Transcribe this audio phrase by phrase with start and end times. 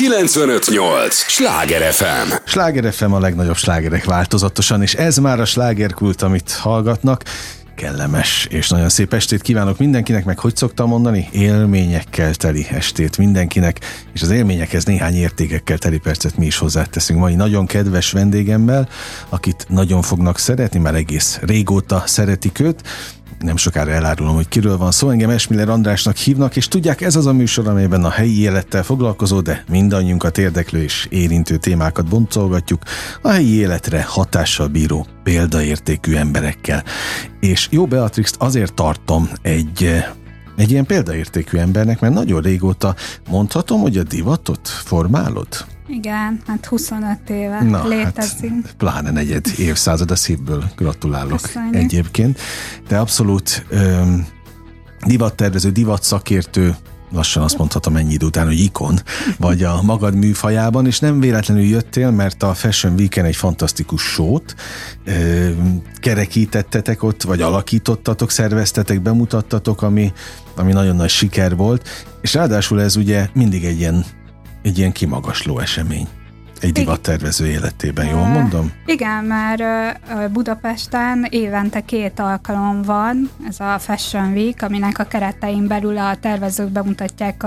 [0.00, 1.14] 958!
[1.14, 2.32] Sláger FM!
[2.44, 7.22] Sláger FM a legnagyobb slágerek változatosan, és ez már a slágerkult, amit hallgatnak.
[7.74, 13.80] Kellemes és nagyon szép estét kívánok mindenkinek, meg hogy szoktam mondani, élményekkel teli estét mindenkinek,
[14.12, 18.88] és az élményekhez néhány értékekkel teli percet mi is hozzáteszünk mai nagyon kedves vendégemmel,
[19.28, 22.82] akit nagyon fognak szeretni, már egész régóta szeretik őt,
[23.44, 25.10] nem sokára elárulom, hogy kiről van szó.
[25.10, 29.40] Engem Esmiller Andrásnak hívnak, és tudják, ez az a műsor, amelyben a helyi élettel foglalkozó,
[29.40, 32.82] de mindannyiunkat érdeklő és érintő témákat boncolgatjuk
[33.22, 36.84] a helyi életre hatással bíró példaértékű emberekkel.
[37.40, 40.02] És jó Beatrixt azért tartom egy
[40.60, 42.94] egy ilyen példaértékű embernek, mert nagyon régóta
[43.28, 45.48] mondhatom, hogy a divatot formálod?
[45.86, 48.50] Igen, hát 25 éve Na, létezik.
[48.50, 51.74] Hát pláne negyed évszázad a szívből gratulálok Köszönjük.
[51.74, 52.38] egyébként.
[52.88, 54.26] De abszolút um,
[55.06, 56.76] divattervező, divatszakértő,
[57.10, 58.98] lassan azt mondhatom ennyi idő után, hogy ikon,
[59.38, 64.54] vagy a magad műfajában, és nem véletlenül jöttél, mert a Fashion Week-en egy fantasztikus sót
[65.04, 65.48] ö,
[65.96, 70.12] kerekítettetek ott, vagy alakítottatok, szerveztetek, bemutattatok, ami,
[70.56, 71.88] ami nagyon nagy siker volt,
[72.20, 74.04] és ráadásul ez ugye mindig egy ilyen
[74.62, 76.08] egy ilyen kimagasló esemény
[76.60, 78.72] egy divattervező életében, jól mondom?
[78.86, 79.60] Igen, már
[80.32, 86.68] Budapesten évente két alkalom van, ez a Fashion Week, aminek a keretein belül a tervezők
[86.68, 87.44] bemutatják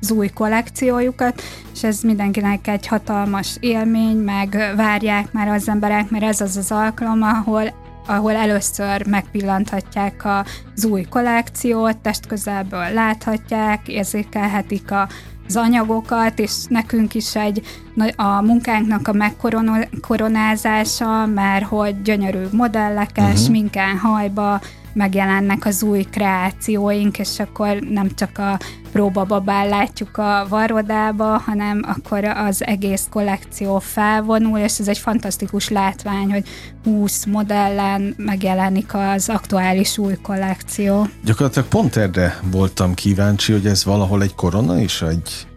[0.00, 1.42] az új kollekciójukat,
[1.74, 6.70] és ez mindenkinek egy hatalmas élmény, meg várják már az emberek, mert ez az az
[6.70, 15.08] alkalom, ahol ahol először megpillanthatják az új kollekciót, testközelből láthatják, érzékelhetik a
[15.50, 17.62] az anyagokat, és nekünk is egy
[18.16, 23.50] a munkánknak a megkoronázása, mert hogy gyönyörű modellekes, uh-huh.
[23.50, 24.60] minken hajba
[24.92, 28.58] megjelennek az új kreációink, és akkor nem csak a
[28.92, 36.30] próbababán látjuk a varrodába, hanem akkor az egész kollekció felvonul, és ez egy fantasztikus látvány,
[36.30, 36.48] hogy
[36.84, 41.06] 20 modellen megjelenik az aktuális új kollekció.
[41.24, 45.48] Gyakorlatilag pont erre voltam kíváncsi, hogy ez valahol egy korona is, egy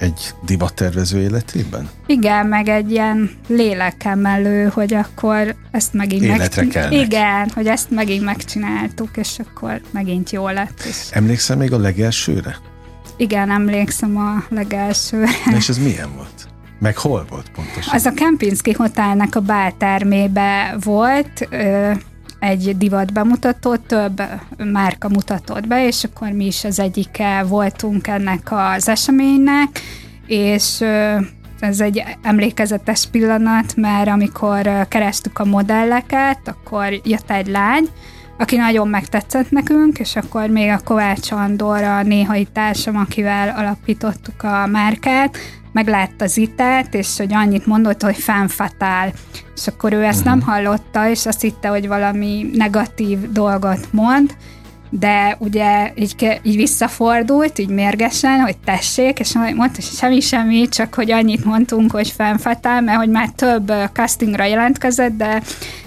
[0.00, 1.88] egy divattervező életében?
[2.06, 6.92] Igen, meg egy ilyen lélekemelő, hogy akkor ezt megint Életre meg...
[6.92, 10.82] Igen, hogy ezt megint megcsináltuk, és akkor megint jó lett.
[10.88, 11.08] És...
[11.10, 12.56] Emlékszem még a legelsőre?
[13.16, 15.30] Igen, emlékszem a legelsőre.
[15.46, 16.48] Na és ez milyen volt?
[16.78, 17.94] Meg hol volt pontosan?
[17.94, 21.48] Az a Kempinski Hotelnek a báltermébe volt,
[22.40, 24.22] egy divat bemutató, több
[24.72, 29.80] márka mutatott be, és akkor mi is az egyike voltunk ennek az eseménynek,
[30.26, 30.80] és
[31.60, 37.88] ez egy emlékezetes pillanat, mert amikor kerestük a modelleket, akkor jött egy lány,
[38.38, 44.42] aki nagyon megtetszett nekünk, és akkor még a Kovács Andor, a néhai társam, akivel alapítottuk
[44.42, 45.36] a márkát,
[45.72, 49.12] meglátta Zitát, és hogy annyit mondott, hogy fánfatál.
[49.56, 54.36] És akkor ő ezt nem hallotta, és azt hitte, hogy valami negatív dolgot mond,
[54.90, 60.94] de ugye így, így visszafordult, így mérgesen, hogy tessék, és mondta, hogy semmi, semmi, csak
[60.94, 65.42] hogy annyit mondtunk, hogy fennfatál, mert hogy már több castingra jelentkezett, de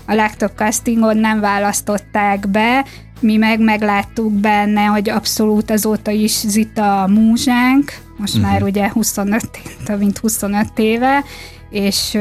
[0.06, 2.86] a legtöbb castingon nem választották be,
[3.24, 8.52] mi meg megláttuk benne, hogy abszolút azóta is Zita a múzsánk, most uh-huh.
[8.52, 9.50] már ugye 25,
[9.86, 11.24] több mint 25 éve,
[11.70, 12.14] és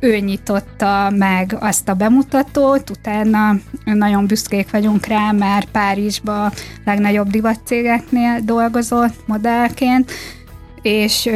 [0.00, 6.52] ő nyitotta meg azt a bemutatót, utána nagyon büszkék vagyunk rá, mert Párizsba
[6.84, 10.10] legnagyobb divatcégeknél dolgozott modellként,
[10.82, 11.30] és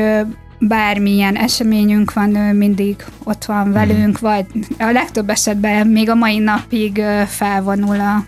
[0.58, 4.20] bármilyen eseményünk van, ő mindig ott van velünk, mm.
[4.20, 4.46] vagy
[4.78, 8.24] a legtöbb esetben még a mai napig felvonul a,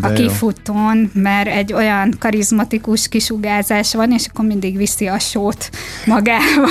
[0.00, 5.70] a kifutón, mert egy olyan karizmatikus kisugázás van, és akkor mindig viszi a sót
[6.06, 6.68] magával.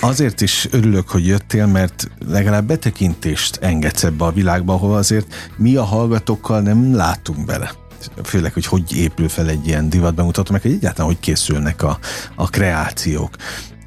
[0.00, 5.76] Azért is örülök, hogy jöttél, mert legalább betekintést engedsz ebbe a világba, ahol azért mi
[5.76, 7.70] a hallgatókkal nem látunk bele
[8.24, 11.98] főleg, hogy hogy épül fel egy ilyen divatbemutató, meg hogy egyáltalán hogy készülnek a,
[12.34, 13.36] a kreációk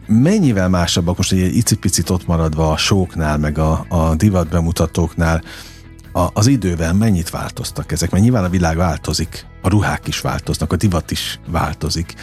[0.07, 5.43] mennyivel másabbak most egy icipicit ott maradva a sóknál, meg a, a divat bemutatóknál,
[6.11, 8.11] a, az idővel mennyit változtak ezek?
[8.11, 12.13] Mert nyilván a világ változik, a ruhák is változnak, a divat is változik,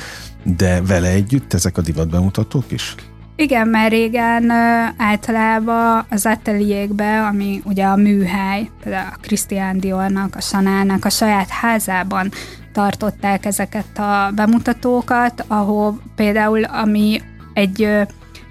[0.45, 2.95] de vele együtt ezek a divat bemutatók is?
[3.37, 4.51] Igen, mert régen
[4.97, 11.49] általában az ateliékbe, ami ugye a műhely, például a Christian Diornak, a Sanának a saját
[11.49, 12.31] házában
[12.73, 17.21] tartották ezeket a bemutatókat, ahol például ami
[17.59, 18.07] egy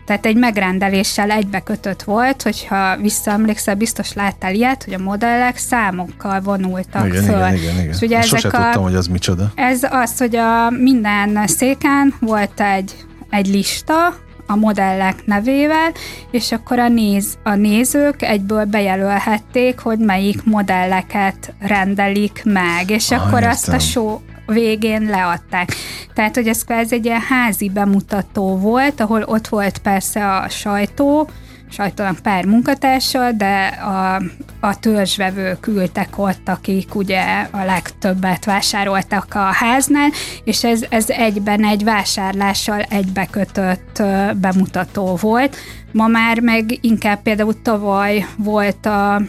[0.06, 7.07] tehát egy megrendeléssel egybekötött volt, hogyha visszaemlékszel, biztos láttál ilyet, hogy a modellek számokkal vonultak
[7.07, 7.36] igen, föl.
[7.36, 7.88] Igen, igen, igen.
[7.88, 9.51] És ugye ezek Sose a, tudtam, hogy az micsoda.
[9.56, 14.15] Ez az, hogy a minden széken volt egy, egy lista,
[14.48, 15.92] a modellek nevével,
[16.31, 23.21] és akkor a, néz, a nézők egyből bejelölhették, hogy melyik modelleket rendelik meg, és ah,
[23.21, 23.50] akkor értem.
[23.50, 25.74] azt a show végén leadták.
[26.14, 31.30] Tehát, hogy ez kvázi egy ilyen házi bemutató volt, ahol ott volt persze a sajtó,
[31.70, 34.22] sajtónak pár munkatársa, de a,
[34.60, 40.10] a törzsvevők ültek ott, akik ugye a legtöbbet vásároltak a háznál,
[40.44, 44.04] és ez, ez egyben egy vásárlással egybekötött
[44.36, 45.56] bemutató volt.
[45.92, 49.22] Ma már meg inkább például tavaly volt a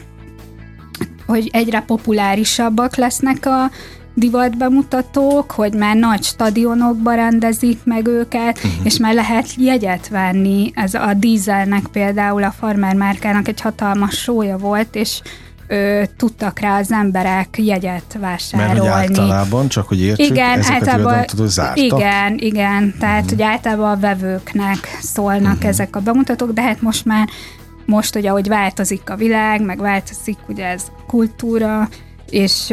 [1.26, 3.71] hogy egyre populárisabbak lesznek a
[4.19, 8.85] divatbemutatók, hogy már nagy stadionokba rendezik meg őket, uh-huh.
[8.85, 10.73] és már lehet jegyet venni.
[10.75, 15.20] Ez a dízelnek például a Farmer márkának egy hatalmas sója volt, és
[15.67, 18.73] ö, tudtak rá az emberek jegyet vásárolni.
[18.73, 21.85] Mert hogy általában, csak hogy értsük, igen, ezeket általában, zártak.
[21.85, 23.38] Igen, igen, tehát uh-huh.
[23.38, 25.69] hogy általában a vevőknek szólnak uh-huh.
[25.69, 27.29] ezek a bemutatók, de hát most már
[27.87, 31.88] most, hogy ahogy változik a világ, meg változik ugye ez a kultúra,
[32.30, 32.66] és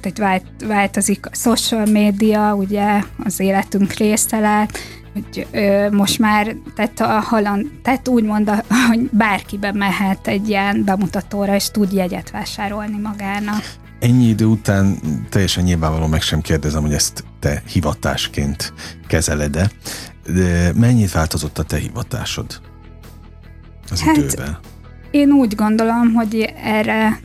[0.00, 4.78] tehát vált, változik a social media, ugye az életünk része lett,
[5.12, 10.84] hogy ö, most már, tehát, a halan, tehát úgymond, a, hogy bárki mehet egy ilyen
[10.84, 13.62] bemutatóra, és tud jegyet vásárolni magának.
[14.00, 14.98] Ennyi idő után
[15.28, 18.72] teljesen nyilvánvalóan meg sem kérdezem, hogy ezt te hivatásként
[19.06, 19.70] kezeled-e,
[20.32, 22.60] de mennyit változott a te hivatásod
[23.90, 24.58] az hát, időben?
[25.10, 27.20] Én úgy gondolom, hogy erre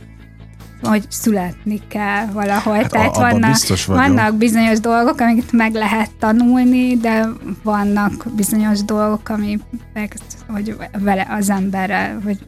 [0.82, 2.74] hogy születni kell valahol.
[2.74, 3.56] Hát Tehát a, vannak,
[3.86, 7.28] vannak bizonyos dolgok, amiket meg lehet tanulni, de
[7.62, 9.58] vannak bizonyos dolgok, ami
[9.92, 10.14] meg,
[10.48, 12.38] hogy vele az emberrel, hogy,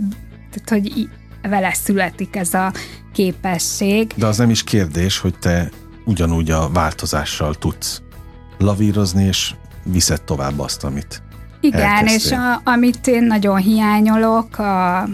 [0.51, 1.09] tehát, hogy
[1.43, 2.73] vele születik ez a
[3.13, 4.13] képesség.
[4.17, 5.71] De az nem is kérdés, hogy te
[6.05, 8.03] ugyanúgy a változással tudsz
[8.59, 11.23] lavírozni, és viszed tovább azt, amit
[11.61, 12.15] igen, elkezdtél.
[12.15, 15.09] és a, amit én nagyon hiányolok a,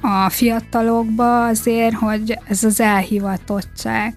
[0.00, 4.14] a fiatalokba azért, hogy ez az elhivatottság.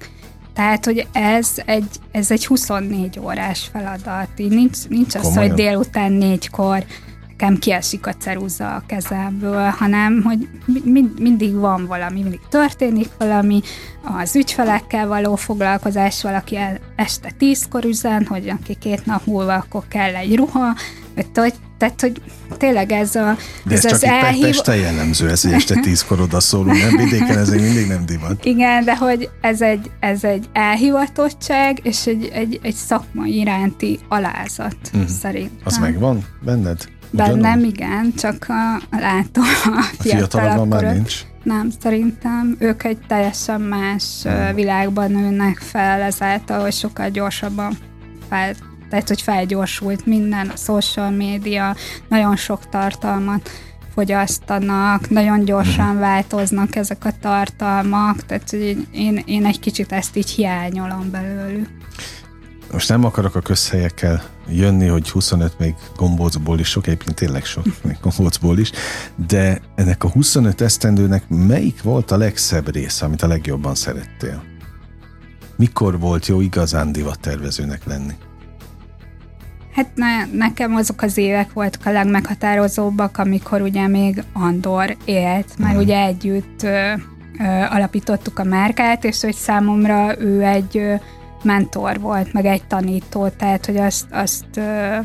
[0.53, 4.27] Tehát, hogy ez egy, ez egy 24 órás feladat.
[4.38, 6.85] Így nincs, nincs az, hogy délután négykor
[7.44, 10.50] nekem kiesik a ceruza a kezemből, hanem hogy
[10.83, 13.62] mind, mindig van valami, mindig történik valami,
[14.19, 16.57] az ügyfelekkel való foglalkozás, valaki
[16.95, 20.75] este tízkor üzen, hogy aki két nap múlva akkor kell egy ruha,
[21.15, 21.31] vagy
[21.83, 22.21] tehát, hogy
[22.57, 23.38] tényleg ez a...
[23.65, 24.44] De ez, ez csak az elhív...
[24.44, 28.45] Pesten jellemző, ez, hogy este tízkor oda szólunk, nem vidéken, ez mindig nem divat.
[28.45, 34.75] Igen, de hogy ez egy, ez egy elhivatottság, és egy, egy, egy szakmai iránti alázat,
[34.94, 35.09] uh-huh.
[35.09, 35.57] szerintem.
[35.63, 36.85] Az megvan benned?
[37.12, 41.21] Bennem igen, csak a, látom a fiatalokban már nincs.
[41.44, 44.56] Nem, szerintem ők egy teljesen más hmm.
[44.56, 47.77] világban nőnek fel ezáltal, hogy sokkal gyorsabban
[48.30, 48.53] fel
[48.94, 51.75] tehát hogy felgyorsult minden, a social média,
[52.10, 53.50] nagyon sok tartalmat
[53.94, 56.00] fogyasztanak, nagyon gyorsan mhm.
[56.00, 61.68] változnak ezek a tartalmak, tehát hogy én, én egy kicsit ezt így hiányolom belőlük.
[62.72, 67.66] Most nem akarok a közhelyekkel jönni, hogy 25 még gombócból is sok, egyébként tényleg sok,
[67.84, 68.72] még gombócból is,
[69.28, 74.44] de ennek a 25 esztendőnek melyik volt a legszebb része, amit a legjobban szerettél?
[75.56, 78.13] Mikor volt jó igazán divat tervezőnek lenni?
[79.75, 85.76] Hát ne, nekem azok az évek voltak a legmeghatározóbbak, amikor ugye még Andor élt, már
[85.76, 85.78] mm.
[85.78, 86.94] ugye együtt ö,
[87.40, 90.95] ö, alapítottuk a márkát, és hogy számomra ő egy ö,
[91.44, 94.97] mentor volt, meg egy tanító, tehát hogy azt, azt ö,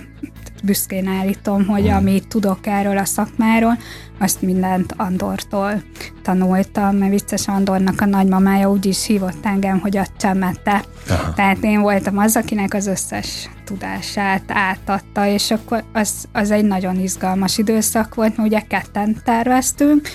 [0.62, 1.94] büszkén állítom, hogy mm.
[1.94, 3.78] amit tudok erről a szakmáról,
[4.18, 5.82] azt mindent Andortól
[6.22, 10.84] tanultam, mert vicces Andornak a nagymamája úgy is hívott engem, hogy a csemete.
[11.08, 11.32] Aha.
[11.34, 17.00] Tehát én voltam az, akinek az összes tudását átadta, és akkor az, az egy nagyon
[17.00, 20.08] izgalmas időszak volt, mert ugye ketten terveztünk,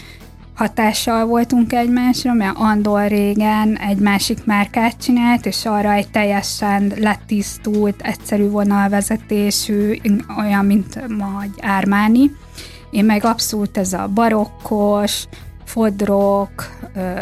[0.56, 8.02] hatással voltunk egymásra, mert Andor régen egy másik márkát csinált, és arra egy teljesen letisztult,
[8.02, 10.00] egyszerű vonalvezetésű,
[10.38, 12.32] olyan, mint ma egy Ármáni.
[12.92, 15.28] Én meg abszolút ez a barokkos,
[15.66, 16.70] fodrok,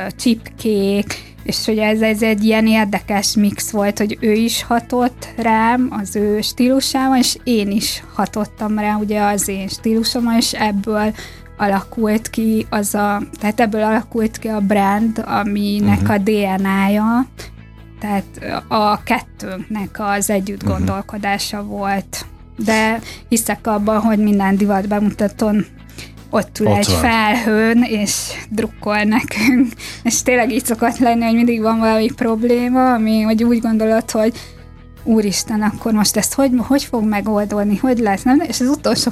[0.10, 5.88] csipkék, és hogy ez, ez egy ilyen érdekes mix volt, hogy ő is hatott rám
[6.02, 11.14] az ő stílusával, és én is hatottam rá ugye az én stílusommal, és ebből
[11.62, 16.14] alakult ki az a, tehát ebből alakult ki a brand, aminek uh-huh.
[16.14, 17.26] a DNA-ja,
[18.00, 20.78] tehát a kettőnknek az együtt uh-huh.
[20.78, 22.26] gondolkodása volt.
[22.66, 23.00] De
[23.30, 25.66] hiszek abban, hogy minden divat bemutatón
[26.30, 27.00] ott ül ott egy van.
[27.00, 29.68] felhőn, és drukkol nekünk.
[30.04, 34.34] És tényleg így szokott lenni, hogy mindig van valami probléma, ami hogy úgy gondolod, hogy
[35.04, 38.40] úristen, akkor most ezt hogy, hogy fog megoldódni, hogy lesz, nem?
[38.40, 39.12] És az utolsó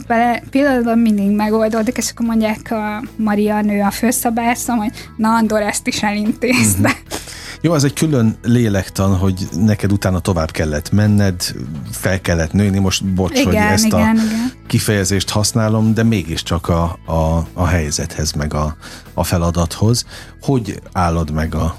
[0.50, 5.88] pillanatban mindig megoldódik, és akkor mondják a Maria nő a főszabászom, hogy na Andor ezt
[5.88, 6.90] is elintézte.
[6.90, 7.20] Uh-huh.
[7.62, 11.54] Jó, ez egy külön lélektan, hogy neked utána tovább kellett menned,
[11.92, 14.52] fel kellett nőni, most bocs, igen, hogy ezt igen, a igen.
[14.68, 18.76] kifejezést használom, de mégiscsak a, a, a helyzethez, meg a,
[19.14, 20.06] a feladathoz.
[20.42, 21.76] Hogy állod meg a,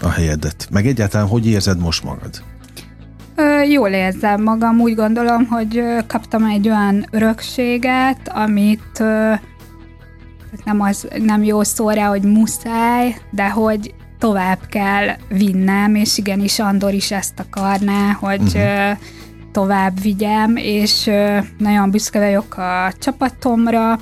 [0.00, 0.68] a helyedet?
[0.70, 2.42] Meg egyáltalán hogy érzed most magad?
[3.68, 8.98] Jól érzem magam, úgy gondolom, hogy kaptam egy olyan örökséget, amit
[10.64, 16.58] nem, az, nem jó szó rá, hogy muszáj, de hogy tovább kell vinnem, és igenis
[16.58, 18.98] Andor is ezt akarná, hogy uh-huh.
[19.52, 21.10] tovább vigyem, és
[21.58, 23.98] nagyon büszke vagyok a csapatomra,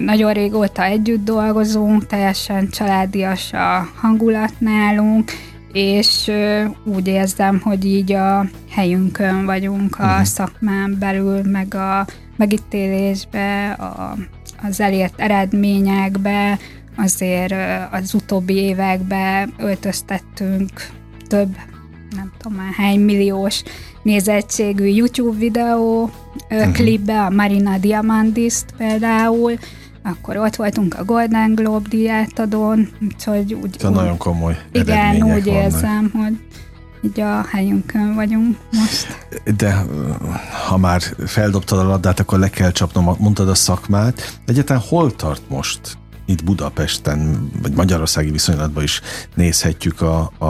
[0.00, 5.30] nagyon régóta együtt dolgozunk, teljesen családias a hangulat nálunk,
[5.72, 6.30] és
[6.84, 10.22] úgy érzem, hogy így a helyünkön vagyunk a uh-huh.
[10.22, 12.06] szakmán belül, meg a
[12.36, 14.16] megítélésbe, a,
[14.62, 16.58] az elért eredményekbe,
[16.96, 17.54] azért
[17.90, 20.70] az utóbbi években öltöztettünk
[21.26, 21.56] több,
[22.16, 23.62] nem tudom már hány milliós
[24.02, 26.10] nézettségű YouTube videó
[26.50, 26.72] uh-huh.
[26.72, 29.58] klipbe, a Marina Diamandist például,
[30.08, 33.76] akkor ott voltunk a Golden Globe díjátadón, úgyhogy úgy...
[33.78, 35.46] Ez nagyon komoly Igen, úgy vannak.
[35.46, 36.38] érzem, hogy
[37.02, 39.26] így a helyünkön vagyunk most.
[39.56, 39.84] De
[40.68, 44.40] ha már feldobtad a labdát, akkor le kell csapnom, mondtad a szakmát.
[44.46, 49.00] Egyáltalán hol tart most itt Budapesten, vagy Magyarországi viszonylatban is
[49.34, 50.46] nézhetjük a, a,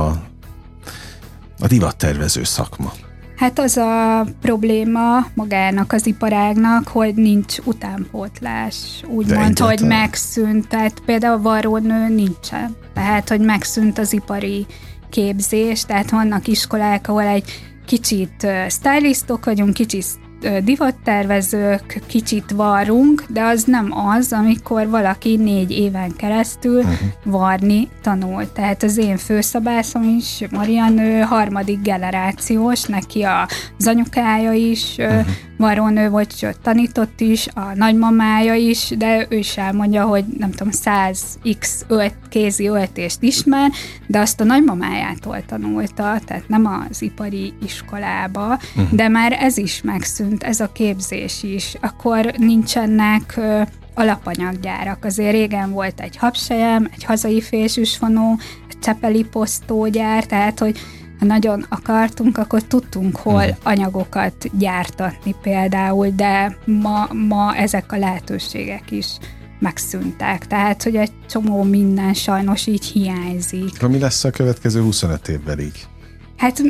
[1.59, 2.93] a divattervező szakma?
[3.39, 9.03] Hát az a probléma magának az iparágnak, hogy nincs utánpótlás.
[9.07, 10.69] Úgymond, hogy megszűnt.
[10.69, 12.77] Tehát például a varrónő nincsen.
[12.95, 14.67] Tehát, hogy megszűnt az ipari
[15.11, 17.45] képzés, tehát vannak iskolák, ahol egy
[17.87, 20.07] kicsit stylistok vagyunk, kicsit
[20.65, 26.99] divattervezők, kicsit varrunk, de az nem az, amikor valaki négy éven keresztül uh-huh.
[27.25, 28.53] varni tanul.
[28.53, 35.27] Tehát az én főszabászom is, Marian, harmadik generációs, neki az anyukája is uh-huh
[35.59, 40.73] varónő volt, sőt tanított is, a nagymamája is, de ő is elmondja, hogy nem tudom,
[40.85, 43.71] 100x ölt, kézi öltést ismer,
[44.07, 48.93] de azt a nagymamájától tanulta, tehát nem az ipari iskolába, uh-huh.
[48.93, 51.75] de már ez is megszűnt, ez a képzés is.
[51.81, 53.41] Akkor nincsenek
[53.95, 55.05] alapanyaggyárak.
[55.05, 60.79] Azért régen volt egy habsejem, egy hazai fésűsvonó, egy csepeli posztógyár, tehát hogy
[61.19, 63.57] ha nagyon akartunk, akkor tudtunk hol hmm.
[63.63, 69.07] anyagokat gyártatni például, de ma, ma ezek a lehetőségek is
[69.59, 70.47] megszűntek.
[70.47, 73.83] Tehát, hogy egy csomó minden sajnos így hiányzik.
[73.83, 75.87] Mi lesz a következő 25 évvel így?
[76.39, 76.63] Hát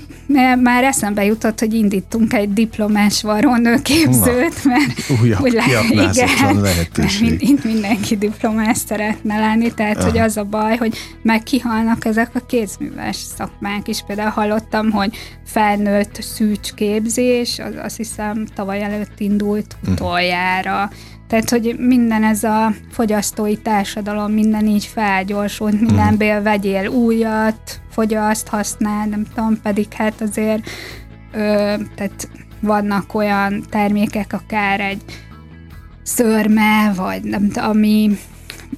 [0.63, 7.31] már eszembe jutott, hogy indítunk egy diplomás varónőképzőt, mert Újabb úgy igen, lehetőség.
[7.31, 10.11] Mert mind, mindenki diplomás szeretne lenni, tehát Aha.
[10.11, 14.03] hogy az a baj, hogy meg kihalnak ezek a kézműves szakmák is.
[14.07, 19.95] Például hallottam, hogy felnőtt szűcsképzés, az azt hiszem tavaly előtt indult hm.
[21.29, 26.43] Tehát, hogy minden ez a fogyasztói társadalom, minden így felgyorsult, mindenből mhm.
[26.43, 30.71] vegyél újat, fogyaszt, használ, nem tudom, pedig hát azért
[31.33, 32.29] ö, tehát
[32.61, 35.03] vannak olyan termékek, akár egy
[36.03, 38.19] szörme, vagy nem tudom, ami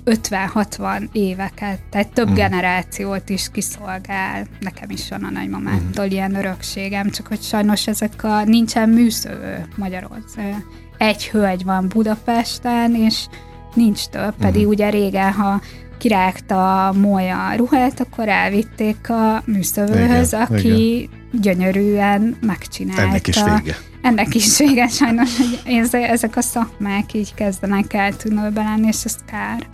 [0.05, 2.39] 50-60 éveket, tehát több uh-huh.
[2.39, 4.47] generációt is kiszolgál.
[4.61, 6.13] Nekem is van a nagymamától uh-huh.
[6.13, 10.65] ilyen örökségem, csak hogy sajnos ezek a nincsen műszövő Magyarországon
[11.01, 13.27] egy hölgy van Budapesten, és
[13.75, 14.73] nincs több, pedig uh-huh.
[14.73, 15.61] ugye régen, ha
[15.99, 21.09] kirágta a molya ruhát, akkor elvitték a műszövőhöz, igen, aki igen.
[21.41, 23.03] gyönyörűen megcsinálta.
[23.03, 23.77] Ennek is vége.
[24.03, 29.67] Ennek is vége sajnos, hogy ezek a szakmák így kezdenek eltűnőbe lenni, és ez kár.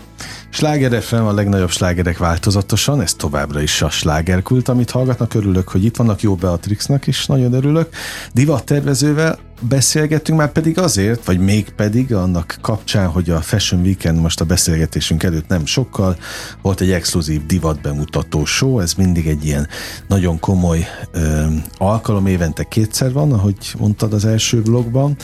[0.50, 5.34] Sláger FM a legnagyobb slágerek változatosan, ez továbbra is a slágerkult, amit hallgatnak.
[5.34, 7.88] Örülök, hogy itt vannak, jó Beatrixnak is, nagyon örülök.
[8.32, 14.40] Divattervezővel beszélgettünk már pedig azért, vagy még pedig annak kapcsán, hogy a Fashion Weekend most
[14.40, 16.16] a beszélgetésünk előtt nem sokkal,
[16.62, 19.68] volt egy exkluzív divat bemutató show, ez mindig egy ilyen
[20.08, 21.46] nagyon komoly ö,
[21.76, 25.16] alkalom, évente kétszer van, ahogy mondtad az első blogban,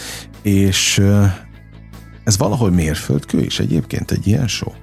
[0.42, 1.24] és ö,
[2.24, 4.81] ez valahol mérföldkő is egyébként egy ilyen show?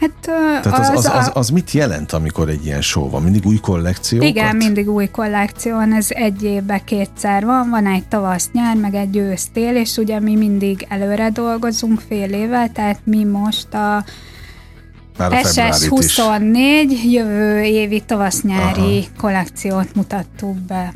[0.00, 3.22] Hát, Tehát az, az, az, az mit jelent, amikor egy ilyen show van?
[3.22, 4.22] Mindig új kollekció?
[4.22, 9.16] Igen, mindig új kollekció van, ez egy évben kétszer van, van egy tavasz-nyár, meg egy
[9.16, 14.04] ősztél, és ugye mi mindig előre dolgozunk fél évvel, tehát mi most a
[15.18, 20.94] SS24 jövő évi tavasz-nyári kollekciót mutattuk be.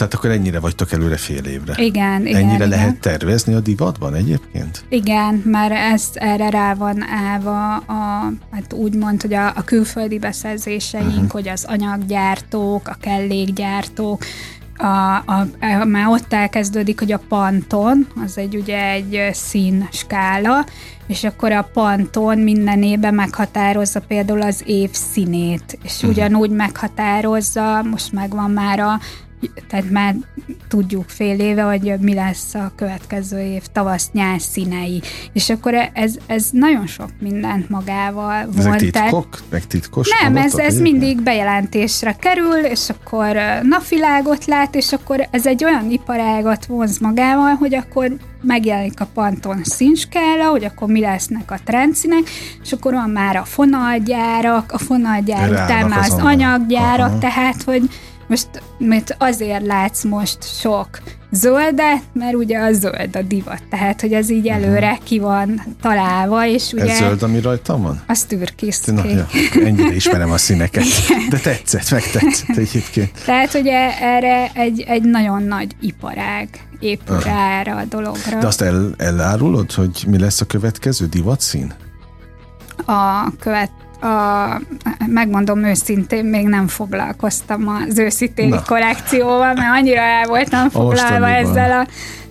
[0.00, 1.74] Tehát akkor ennyire vagytok előre fél évre.
[1.76, 2.40] Igen, igen.
[2.40, 2.68] Ennyire igen.
[2.68, 4.84] lehet tervezni a divatban egyébként?
[4.88, 11.08] Igen, mert ez erre rá van állva a, hát úgymond, hogy a, a külföldi beszerzéseink,
[11.08, 11.30] uh-huh.
[11.30, 14.24] hogy az anyaggyártók, a kellékgyártók,
[14.76, 20.64] a, a, a, már ott elkezdődik, hogy a panton, az egy ugye egy szín skála,
[21.06, 26.10] és akkor a panton minden évben meghatározza például az év színét, és uh-huh.
[26.10, 29.00] ugyanúgy meghatározza, most megvan már a
[29.68, 30.14] tehát már
[30.68, 35.02] tudjuk fél éve, hogy mi lesz a következő év tavasz-nyár színei.
[35.32, 38.66] És akkor ez, ez nagyon sok mindent magával von.
[38.66, 39.38] Ezek titkok?
[39.50, 45.46] Meg titkos Nem, ez, ez mindig bejelentésre kerül, és akkor napvilágot lát, és akkor ez
[45.46, 51.50] egy olyan iparágat vonz magával, hogy akkor megjelenik a Panton színskála, hogy akkor mi lesznek
[51.50, 52.22] a trendszínek,
[52.62, 57.18] és akkor van már a fonalgyárak, a fonalgyár után már az, az anyaggyárak, Aha.
[57.18, 57.82] tehát, hogy
[58.30, 60.88] most mert azért látsz most sok
[61.30, 64.52] zöldet, mert ugye a zöld a divat, tehát hogy ez így mhm.
[64.52, 66.90] előre ki van találva, és ugye...
[66.90, 68.02] Ez zöld, ami rajtam van?
[68.06, 69.26] Az türkisz Na, ja,
[69.64, 70.84] ennyire ismerem a színeket,
[71.30, 73.10] de tetszett, megtetszett egyébként.
[73.24, 76.48] Tehát ugye erre egy, egy nagyon nagy iparág
[76.80, 78.38] épül rá erre a dologra.
[78.40, 81.74] De azt el, elárulod, hogy mi lesz a következő divatszín?
[82.86, 83.70] A követ,
[84.00, 84.60] a,
[85.06, 91.86] megmondom őszintén, még nem foglalkoztam az őszi-téli kollekcióval, mert annyira el voltam foglalva ezzel,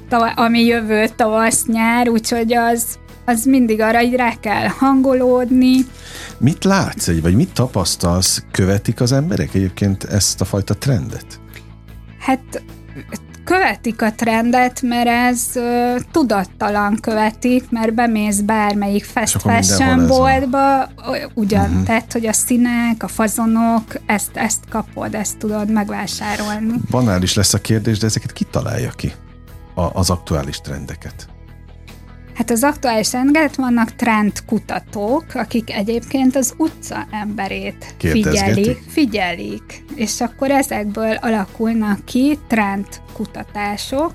[0.10, 5.78] a, ami jövő tavasz-nyár, úgyhogy az, az mindig arra így rá kell hangolódni.
[6.38, 11.40] Mit látsz, vagy mit tapasztalsz, követik az emberek egyébként ezt a fajta trendet?
[12.20, 12.64] Hát
[13.50, 20.90] követik a trendet, mert ez uh, tudattalan követik, mert bemész bármelyik fast fashion boltba,
[21.34, 21.84] ugyan, uh-huh.
[21.84, 26.74] tehát, hogy a színek, a fazonok, ezt, ezt kapod, ezt tudod megvásárolni.
[26.90, 29.14] Banál is lesz a kérdés, de ezeket ki találja ki,
[29.76, 31.28] a, az aktuális trendeket?
[32.40, 40.52] Hát az aktuális rendet vannak trendkutatók, akik egyébként az utca emberét figyelik, figyelik, és akkor
[40.52, 44.14] ezekből alakulnak ki trendkutatások,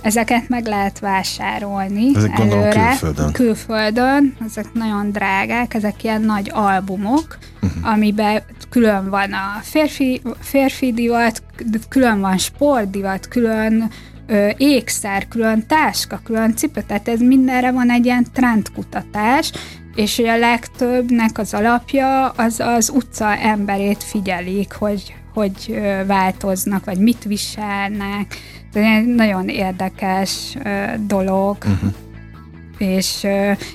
[0.00, 2.70] Ezeket meg lehet vásárolni ezek előre.
[2.70, 3.32] külföldön.
[3.32, 7.92] Külföldön, ezek nagyon drágák, ezek ilyen nagy albumok, uh-huh.
[7.92, 11.42] amiben külön van a férfi, férfi divat,
[11.88, 13.90] külön van sportdivat, külön
[14.26, 19.52] ö, ékszer, külön táska, külön cipő, tehát ez mindenre van egy ilyen trendkutatás,
[19.94, 27.24] és a legtöbbnek az alapja az az utca emberét figyelik, hogy hogy változnak, vagy mit
[27.24, 28.36] viselnek.
[28.72, 30.56] Ez egy nagyon érdekes
[31.06, 31.56] dolog.
[31.64, 31.94] Uh-huh
[32.78, 33.26] és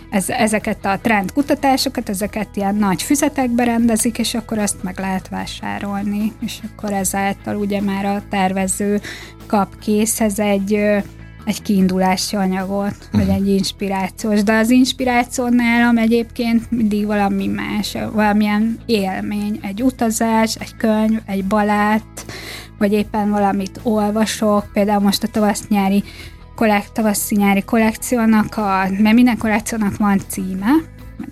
[0.09, 6.33] ez, ezeket a trendkutatásokat, ezeket ilyen nagy füzetekbe rendezik, és akkor azt meg lehet vásárolni,
[6.41, 9.01] és akkor ezáltal ugye már a tervező
[9.51, 10.79] kap készhez egy
[11.45, 14.43] egy kiindulási anyagot, vagy egy inspirációs.
[14.43, 21.45] De az inspiráció nálam egyébként mindig valami más, valamilyen élmény, egy utazás, egy könyv, egy
[21.45, 22.25] balát,
[22.77, 26.03] vagy éppen valamit olvasok, például most a tavasz-nyári
[26.55, 30.71] kollekt, tavaszi-nyári kollekciónak, a, mert minden kollekciónak van címe,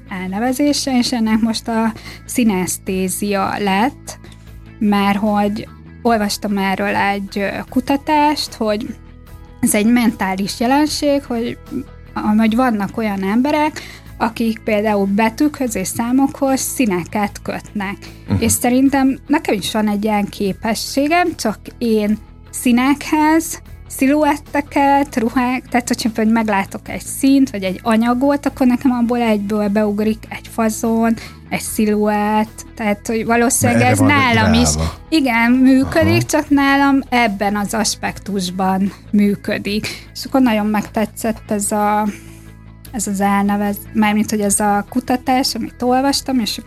[0.09, 1.93] elnevezése, és ennek most a
[2.25, 4.19] szinesztézia lett,
[4.79, 5.67] mert hogy
[6.01, 8.95] olvastam erről egy kutatást, hogy
[9.59, 11.57] ez egy mentális jelenség, hogy,
[12.37, 13.81] hogy vannak olyan emberek,
[14.17, 17.97] akik például betűkhöz és számokhoz színeket kötnek.
[18.23, 18.43] Uh-huh.
[18.43, 22.17] És szerintem nekem is van egy ilyen képességem, csak én
[22.49, 29.21] színekhez sziluetteket, ruhák, tehát hogyha hogy meglátok egy színt, vagy egy anyagot, akkor nekem abból
[29.21, 31.15] egyből beugrik egy fazon,
[31.49, 34.69] egy sziluett, tehát hogy valószínűleg ez nálam is
[35.09, 36.25] igen, működik, Aha.
[36.25, 39.87] csak nálam ebben az aspektusban működik.
[40.13, 42.07] És akkor nagyon megtetszett ez a
[42.91, 46.59] ez az elnevez, mármint, hogy ez a kutatás, amit olvastam, és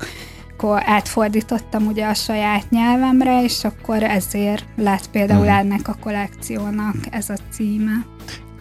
[0.62, 5.54] akkor átfordítottam ugye a saját nyelvemre, és akkor ezért lett például hmm.
[5.54, 8.06] ennek a kollekciónak ez a címe.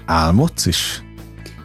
[0.05, 1.03] Álmodsz is?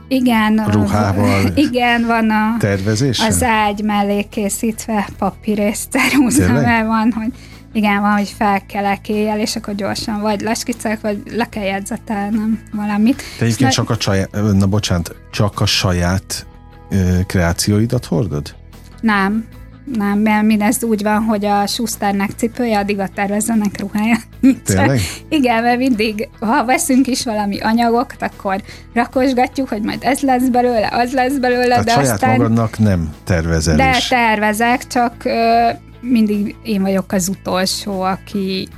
[0.09, 0.64] Igen.
[0.66, 1.51] Ruhával?
[1.68, 3.27] Igen, van a, tervezésen?
[3.27, 7.33] az ágy mellé készítve papírész ceruzával van, hogy
[7.72, 13.22] igen, van, hogy felkelek éjjel, és akkor gyorsan vagy leskicek, vagy le kell jegyzetelnem valamit.
[13.38, 16.46] Te egyébként csak a saját, na bocsánat, csak a saját
[16.90, 18.55] ö, kreációidat hordod?
[19.01, 19.44] Nem,
[19.94, 24.16] nem, mert mindez úgy van, hogy a Schusternek cipője, a divattervezőnek ruhája.
[24.64, 25.01] Tényleg?
[25.29, 28.62] Igen, mert mindig, ha veszünk is valami anyagokat, akkor
[28.94, 32.37] rakosgatjuk, hogy majd ez lesz belőle, az lesz belőle, Tehát de saját aztán...
[32.37, 34.09] magadnak nem tervezel De is.
[34.09, 35.68] tervezek, csak ö,
[36.01, 38.68] mindig én vagyok az utolsó, aki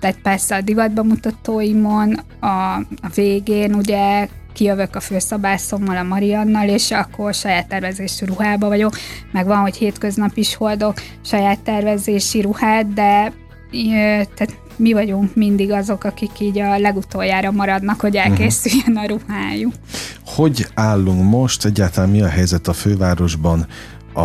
[0.00, 2.46] tehát persze a divatbemutatóimon a,
[2.76, 8.96] a végén ugye kijövök a főszabászommal, a Mariannal, és akkor saját tervezésű ruhába vagyok,
[9.32, 13.32] meg van, hogy hétköznap is hordok saját tervezési ruhát, de
[14.34, 19.72] tehát mi vagyunk mindig azok, akik így a legutoljára maradnak, hogy elkészüljön a ruhájuk.
[20.24, 21.64] Hogy állunk most?
[21.64, 23.66] Egyáltalán mi a helyzet a fővárosban
[24.12, 24.20] a,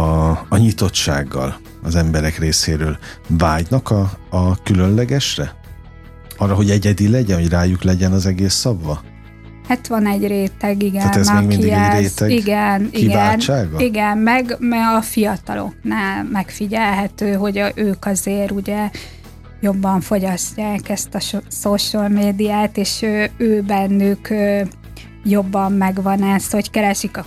[0.50, 2.98] a nyitottsággal az emberek részéről?
[3.28, 5.56] Vágynak a, a különlegesre?
[6.38, 9.02] Arra, hogy egyedi legyen, hogy rájuk legyen az egész szabva?
[9.70, 11.02] Hát van egy réteg, igen.
[11.02, 13.42] Tehát ez még mindig egy réteg igen, igen,
[13.78, 18.90] igen, meg, meg a fiataloknál megfigyelhető, hogy a, ők azért ugye
[19.62, 24.34] jobban fogyasztják ezt a social médiát, és ő, ő bennük
[25.24, 27.26] jobban megvan ez, hogy keresik a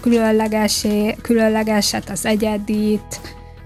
[1.22, 3.20] különlegeset, az egyedit,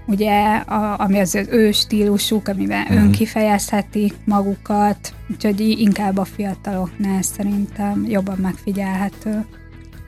[0.07, 2.97] ugye, a, ami az, az ő stílusuk, amiben uh-huh.
[2.97, 9.45] önkifejezhetik magukat, úgyhogy inkább a fiataloknál szerintem jobban megfigyelhető.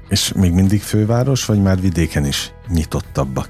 [0.10, 3.50] És még mindig főváros, vagy már vidéken is nyitottabbak?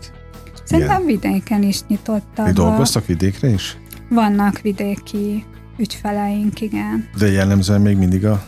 [0.63, 1.19] Szerintem Ilyen.
[1.19, 2.53] vidéken is nyitottabbak.
[2.53, 3.77] dolgoztak vidékre is?
[4.09, 5.45] Vannak vidéki
[5.77, 7.09] ügyfeleink, igen.
[7.17, 8.43] De jellemzően még mindig a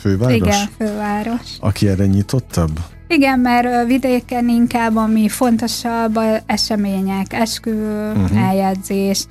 [0.00, 0.36] főváros?
[0.36, 1.56] Igen, főváros.
[1.60, 2.78] Aki erre nyitottabb?
[3.08, 8.48] Igen, mert vidéken inkább ami fontosabb események, esküvő, uh-huh.
[8.48, 9.26] eljegyzés,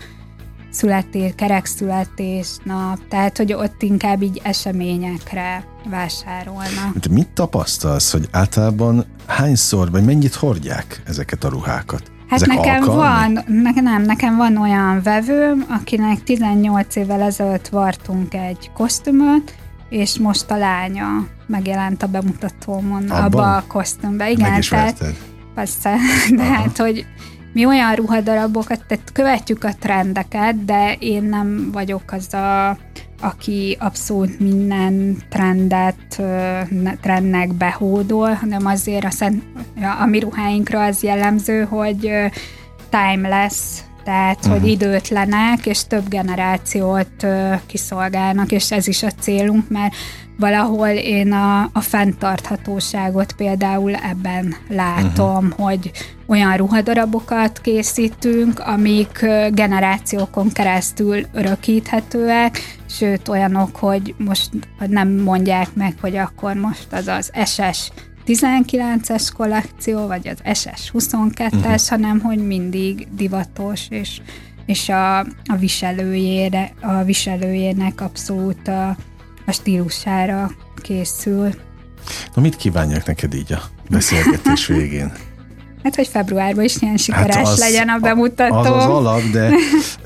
[1.66, 6.98] születés, nap, tehát hogy ott inkább így eseményekre vásárolnak.
[6.98, 12.04] De mit tapasztalsz, hogy általában hányszor, vagy mennyit hordják ezeket a ruhákat?
[12.30, 13.34] Hát Ezek nekem alkalmi?
[13.34, 19.56] van, ne, nem, nekem van olyan vevőm, akinek 18 évvel ezelőtt vartunk egy kosztümöt,
[19.96, 24.30] és most a lánya megjelent a bemutatómon abba a kosztümbe.
[24.30, 25.06] Igen, Meg is tehát,
[25.56, 25.96] persze,
[26.36, 26.54] de Aha.
[26.54, 27.06] hát, hogy
[27.54, 32.78] mi olyan ruhadarabokat, tehát követjük a trendeket, de én nem vagyok az a
[33.22, 36.22] aki abszolút minden trendet,
[37.02, 39.44] trendnek behódol, hanem azért a, szent,
[40.02, 42.12] a mi ruháinkra az jellemző, hogy
[42.90, 44.52] timeless, tehát uh-huh.
[44.52, 44.70] hogy mhm.
[44.70, 47.26] időtlenek, és több generációt
[47.66, 49.96] kiszolgálnak, és ez is a célunk, mert
[50.38, 55.66] valahol én a, a fenntarthatóságot például ebben látom, uh-huh.
[55.66, 55.92] hogy
[56.28, 64.50] olyan ruhadarabokat készítünk, amik generációkon keresztül örökíthetőek, sőt olyanok, hogy most
[64.88, 67.92] nem mondják meg, hogy akkor most az az SS
[68.28, 71.62] 19-es kollekció, vagy az SS 22-es, uh-huh.
[71.62, 71.76] Mhm.
[71.90, 74.22] hanem hogy mindig divatos, és,
[74.66, 78.88] és a, a, viselőjére, a viselőjének abszolút a,
[79.46, 81.50] a stílusára készül.
[82.34, 85.12] Na mit kívánjak neked így a beszélgetés végén?
[85.84, 88.56] Hát, hogy februárban is ilyen sikeres hát az, legyen a bemutató.
[88.56, 89.52] Az az alap, de,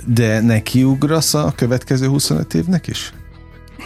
[0.05, 3.13] de nekiugrasz a következő 25 évnek is?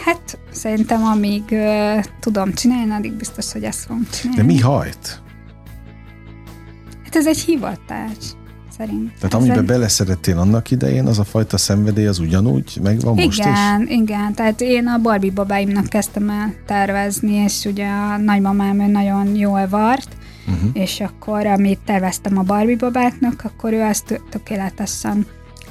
[0.04, 4.40] Hát szerintem amíg uh, tudom csinálni, addig biztos, hogy ezt fogom csinálni.
[4.40, 5.22] De mi hajt?
[7.04, 8.16] Hát ez egy hivatás
[8.76, 9.12] szerint.
[9.14, 9.64] Tehát amiben egy...
[9.64, 13.44] beleszerettél annak idején, az a fajta szenvedély az ugyanúgy megvan igen, most is?
[13.44, 14.34] Igen, igen.
[14.34, 20.16] Tehát én a Barbie babáimnak kezdtem el tervezni, és ugye a nagymamám nagyon jól vart,
[20.46, 20.70] uh-huh.
[20.72, 25.26] és akkor, amit terveztem a Barbie babáknak, akkor ő azt tökéletesen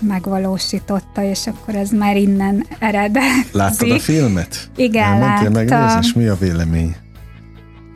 [0.08, 3.52] megvalósította, és akkor ez már innen eredet.
[3.52, 4.70] Láttad a filmet?
[4.76, 5.52] Igen, láttam.
[5.52, 6.96] megnézni, és mi a vélemény?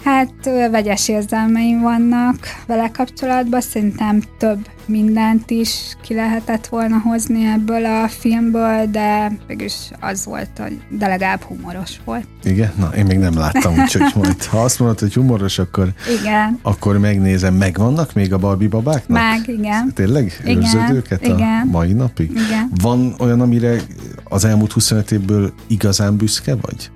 [0.08, 7.86] Hát vegyes érzelmeim vannak vele kapcsolatban, szerintem több mindent is ki lehetett volna hozni ebből
[7.86, 12.28] a filmből, de mégis az volt, hogy de legalább humoros volt.
[12.44, 12.74] Igen?
[12.78, 16.60] Na, én még nem láttam, úgyhogy majd ha azt mondod, hogy humoros, akkor, igen.
[16.62, 17.54] akkor megnézem.
[17.54, 19.18] Megvannak még a Barbie babáknak?
[19.18, 19.94] Meg, igen.
[19.94, 20.42] Tényleg?
[20.46, 21.62] Őrzöd őket igen.
[21.62, 22.32] a mai napig?
[22.32, 22.72] Igen.
[22.82, 23.82] Van olyan, amire
[24.24, 26.92] az elmúlt 25 évből igazán büszke vagy?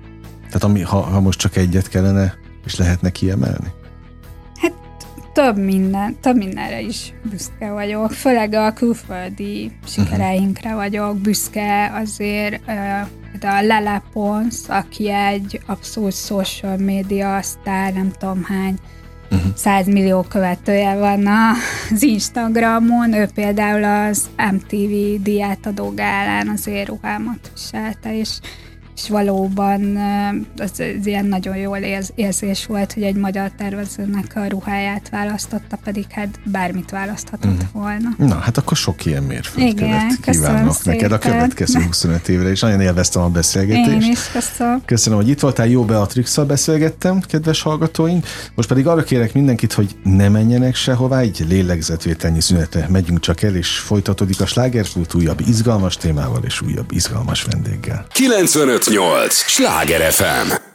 [0.46, 3.72] Tehát ami, ha, ha most csak egyet kellene és lehetne kiemelni?
[4.54, 4.72] Hát
[5.32, 8.12] több minden, több mindenre is büszke vagyok.
[8.12, 10.82] Főleg a külföldi sikereinkre uh-huh.
[10.82, 12.64] vagyok büszke azért.
[13.40, 18.78] De a Lele Pons, aki egy abszolút social media sztár, nem tudom hány,
[19.30, 19.54] uh-huh.
[19.54, 28.18] 100 millió követője van az Instagramon, ő például az MTV diátadó gálán az éruhámat viselte,
[28.18, 28.38] és
[28.96, 29.96] és valóban
[30.58, 35.78] az, az ilyen nagyon jól érz, érzés volt, hogy egy magyar tervezőnek a ruháját választotta,
[35.84, 37.82] pedig hát bármit választhatott uh-huh.
[37.82, 38.08] volna.
[38.18, 40.94] Na, hát akkor sok ilyen mérföldkövet kívánok szépen.
[40.94, 44.04] neked a következő 25 évre, és nagyon élveztem a beszélgetést.
[44.04, 44.82] Én is köszönöm.
[44.84, 48.26] Köszönöm, hogy itt voltál, jó beatrix beszélgettem, kedves hallgatóink.
[48.54, 53.54] Most pedig arra kérek mindenkit, hogy ne menjenek sehová, így lélegzetvételnyi szünetre megyünk csak el,
[53.54, 58.06] és folytatódik a slágerkult újabb izgalmas témával és újabb izgalmas vendéggel.
[58.88, 59.44] 958!
[59.46, 60.71] Sláger FM!